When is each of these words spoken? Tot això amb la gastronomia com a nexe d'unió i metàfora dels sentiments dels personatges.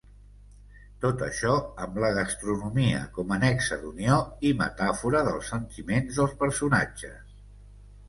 Tot 1.03 1.19
això 1.27 1.57
amb 1.87 1.99
la 2.05 2.09
gastronomia 2.15 3.03
com 3.19 3.37
a 3.37 3.39
nexe 3.45 3.79
d'unió 3.85 4.19
i 4.53 4.57
metàfora 4.65 5.25
dels 5.31 5.55
sentiments 5.57 6.21
dels 6.23 6.39
personatges. 6.45 7.35